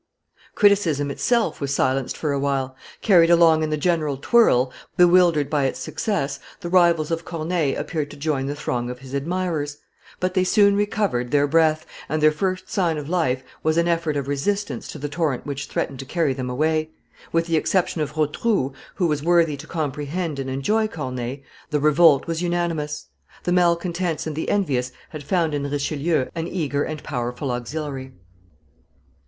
[0.55, 5.65] Criticism itself was silenced for a while; carried along in the general twirl, bewildered by
[5.65, 9.77] its success, the rivals of Corneille appeared to join the throng of his admirers;
[10.19, 14.17] but they soon recovered their breath, and their first sign of life was an effort
[14.17, 16.89] of resistance to the torrent which threatened to carry them away;
[17.31, 22.25] with the exception of Rotrou, who was worthy to comprehend and enjoy Corneille, the revolt
[22.25, 23.05] was unanimous.
[23.43, 28.13] The malcontents and the envious had found in Richelieu an eager and a powerful auxiliary.